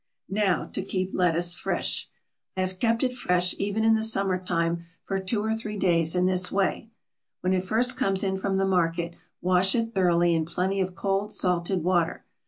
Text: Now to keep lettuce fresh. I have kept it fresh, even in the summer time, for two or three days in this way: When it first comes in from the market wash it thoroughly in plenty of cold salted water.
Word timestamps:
Now 0.31 0.65
to 0.73 0.81
keep 0.81 1.13
lettuce 1.13 1.53
fresh. 1.53 2.09
I 2.57 2.61
have 2.61 2.79
kept 2.79 3.03
it 3.03 3.13
fresh, 3.13 3.53
even 3.59 3.83
in 3.83 3.93
the 3.93 4.01
summer 4.01 4.43
time, 4.43 4.83
for 5.03 5.19
two 5.19 5.45
or 5.45 5.53
three 5.53 5.77
days 5.77 6.15
in 6.15 6.25
this 6.25 6.51
way: 6.51 6.89
When 7.41 7.53
it 7.53 7.63
first 7.63 7.97
comes 7.97 8.23
in 8.23 8.37
from 8.37 8.55
the 8.55 8.65
market 8.65 9.13
wash 9.43 9.75
it 9.75 9.93
thoroughly 9.93 10.33
in 10.33 10.45
plenty 10.45 10.81
of 10.81 10.95
cold 10.95 11.31
salted 11.33 11.83
water. 11.83 12.25